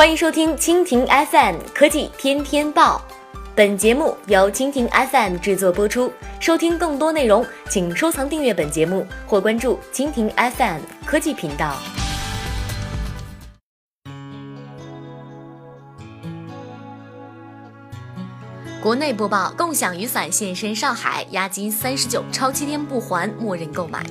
[0.00, 3.02] 欢迎收听蜻蜓 FM 科技天天报，
[3.54, 6.10] 本节目由蜻蜓 FM 制作播出。
[6.40, 11.76] 收听更多内容，请收藏订阅本节目或关注蜻蜓 FM 科技频道。
[18.82, 24.02] 国内播报：共享雨伞现身上海，押金三十九，超七天不还，默认购买。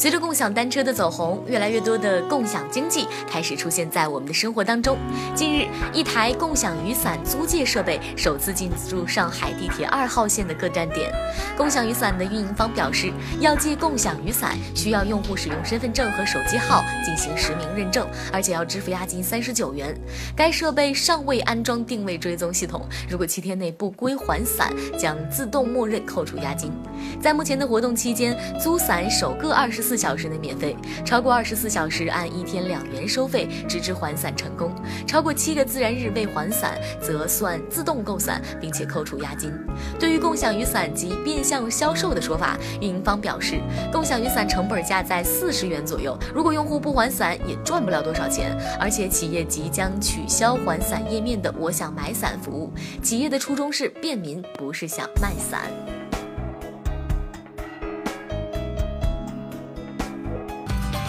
[0.00, 4.96] 随着共享单车的走红，越来越多的共享经济开始出现在我们的生活当中。
[5.34, 11.12] 近日，一台共享雨伞租借设备首次进驻上海地铁二号线的各站点。
[11.54, 19.94] 共享雨伞的运营方表示，要借共享雨伞，需要用户使用身份证和手机号进行实名认证，而且要支付押金三十九元。
[20.34, 26.72] 该设备尚未安装定位追踪系统，如果七天内不归还伞，将自动默认扣除押金。
[27.20, 30.00] 在目前的活动期间，租伞首个二十四。
[30.00, 34.74] 小时内免费，超过二十四小时按一天两元收费，直至还伞成功。
[35.06, 39.52] 超过七个自然日未还伞，则算自动购伞，并且扣除押金。
[39.98, 43.60] 对于共享雨伞及变相销售的说法，运营方表示，
[43.92, 48.56] 共享雨伞成本价在四十元左右，如果用户不还伞，也赚不了多少钱。
[48.80, 55.99] 而且企业即将取消还伞页面的“我想买伞”服务，企业的初衷是便民，不是想卖伞。